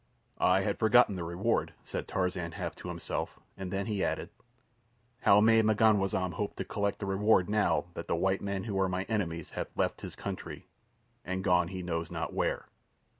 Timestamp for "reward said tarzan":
1.23-2.53